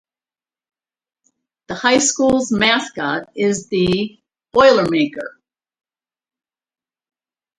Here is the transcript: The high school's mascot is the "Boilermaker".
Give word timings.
The 1.67 1.75
high 1.75 1.99
school's 1.99 2.51
mascot 2.51 3.29
is 3.35 3.67
the 3.67 4.19
"Boilermaker". 4.51 5.35